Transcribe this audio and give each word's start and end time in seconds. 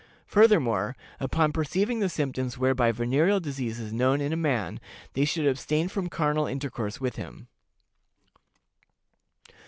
Furthermore, 0.25 0.95
upon 1.19 1.53
perceiving 1.53 1.99
the 1.99 2.09
symptoms 2.09 2.57
whereby 2.57 2.91
venereal 2.91 3.39
disease 3.39 3.79
is 3.79 3.93
known 3.93 4.19
in 4.19 4.33
a 4.33 4.35
man, 4.35 4.79
they 5.13 5.25
should 5.25 5.45
abstain 5.45 5.89
from 5.89 6.09
carnal 6.09 6.47
intercourse 6.47 6.99
with 6.99 7.17
him. 7.17 7.47